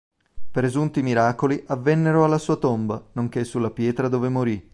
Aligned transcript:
Presunti 0.49 1.03
miracoli 1.03 1.63
avvennero 1.67 2.23
alla 2.23 2.39
sua 2.39 2.55
tomba, 2.55 3.09
nonché 3.11 3.43
sulla 3.43 3.69
pietra 3.69 4.07
dove 4.09 4.29
morì. 4.29 4.69